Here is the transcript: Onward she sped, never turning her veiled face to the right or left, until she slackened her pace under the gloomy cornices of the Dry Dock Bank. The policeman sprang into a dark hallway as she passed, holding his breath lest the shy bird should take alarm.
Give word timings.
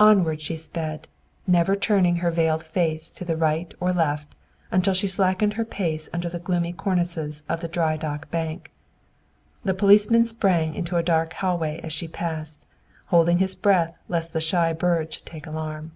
Onward 0.00 0.42
she 0.42 0.56
sped, 0.56 1.06
never 1.46 1.76
turning 1.76 2.16
her 2.16 2.32
veiled 2.32 2.64
face 2.64 3.12
to 3.12 3.24
the 3.24 3.36
right 3.36 3.72
or 3.78 3.92
left, 3.92 4.34
until 4.72 4.92
she 4.92 5.06
slackened 5.06 5.52
her 5.52 5.64
pace 5.64 6.08
under 6.12 6.28
the 6.28 6.40
gloomy 6.40 6.72
cornices 6.72 7.44
of 7.48 7.60
the 7.60 7.68
Dry 7.68 7.96
Dock 7.96 8.28
Bank. 8.32 8.72
The 9.64 9.74
policeman 9.74 10.26
sprang 10.26 10.74
into 10.74 10.96
a 10.96 11.02
dark 11.04 11.32
hallway 11.34 11.78
as 11.84 11.92
she 11.92 12.08
passed, 12.08 12.66
holding 13.06 13.38
his 13.38 13.54
breath 13.54 13.96
lest 14.08 14.32
the 14.32 14.40
shy 14.40 14.72
bird 14.72 15.14
should 15.14 15.26
take 15.26 15.46
alarm. 15.46 15.92